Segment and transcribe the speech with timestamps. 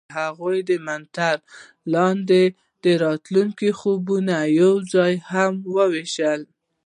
[0.17, 1.37] هغوی د منظر
[1.93, 2.43] لاندې
[2.83, 6.41] د راتلونکي خوبونه یوځای هم وویشل.